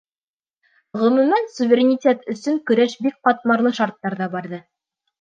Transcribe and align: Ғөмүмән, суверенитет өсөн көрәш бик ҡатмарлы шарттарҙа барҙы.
Ғөмүмән, 1.01 1.51
суверенитет 1.59 2.25
өсөн 2.37 2.59
көрәш 2.73 2.99
бик 3.07 3.23
ҡатмарлы 3.31 3.77
шарттарҙа 3.83 4.35
барҙы. 4.39 4.67